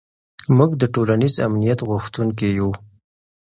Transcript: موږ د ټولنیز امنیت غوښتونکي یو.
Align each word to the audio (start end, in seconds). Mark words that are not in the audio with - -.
موږ 0.57 0.71
د 0.81 0.83
ټولنیز 0.93 1.33
امنیت 1.47 1.79
غوښتونکي 1.89 2.47
یو. 2.59 2.69